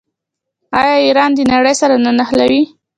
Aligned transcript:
آیا 0.79 0.95
ایران 1.05 1.29
د 1.35 1.39
نړۍ 1.53 1.73
سره 1.81 1.95
نه 2.03 2.11
نښلوي؟ 2.17 2.61